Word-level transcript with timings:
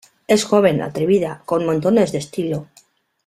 Es 0.27 0.45
joven, 0.45 0.81
atrevida, 0.81 1.43
con 1.45 1.63
montones 1.63 2.11
de 2.11 2.17
estilo". 2.17 2.69